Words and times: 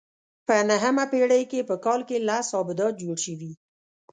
په 0.47 0.55
نهمه 0.69 1.05
پېړۍ 1.11 1.43
کې 1.51 1.67
په 1.69 1.75
کال 1.85 1.99
کې 2.09 2.17
لس 2.27 2.47
ابدات 2.61 2.93
جوړ 3.01 3.17
شوي. 3.25 3.51